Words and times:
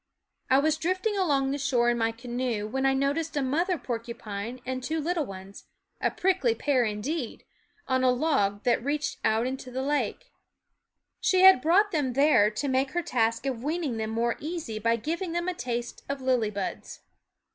I 0.49 0.57
was 0.57 0.77
drift 0.77 1.05
ing 1.05 1.15
along 1.15 1.51
the 1.51 1.59
shore 1.59 1.91
in 1.91 1.97
my 1.99 2.11
canoe 2.11 2.65
when 2.67 2.87
I 2.87 2.95
noticed 2.95 3.37
a 3.37 3.41
mother 3.43 3.77
porcupine 3.77 4.59
and 4.65 4.81
two 4.83 4.99
little 4.99 5.27
ones, 5.27 5.65
a 6.01 6.09
prickly 6.09 6.55
pair 6.55 6.83
indeed, 6.83 7.43
on 7.87 8.03
a 8.03 8.09
log 8.09 8.63
that 8.63 8.83
reached 8.83 9.19
out 9.23 9.45
into 9.45 9.69
the 9.69 9.83
lake. 9.83 10.31
She 11.19 11.41
had 11.41 11.61
brought 11.61 11.91
them 11.91 12.13
there 12.13 12.49
to 12.49 12.67
make 12.67 12.93
her 12.93 13.03
task 13.03 13.45
of 13.45 13.63
weaning 13.63 13.97
them 13.97 14.09
more 14.09 14.37
easy 14.39 14.79
by 14.79 14.95
giving 14.95 15.33
them 15.33 15.47
a 15.47 15.53
taste 15.53 16.03
of 16.09 16.19
lily 16.19 16.49
buds. 16.49 17.01